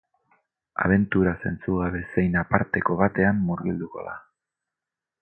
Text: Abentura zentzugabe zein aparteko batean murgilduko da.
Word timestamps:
Abentura 0.85 1.33
zentzugabe 1.43 2.03
zein 2.15 2.41
aparteko 2.43 2.99
batean 3.05 3.47
murgilduko 3.51 4.11
da. 4.11 4.21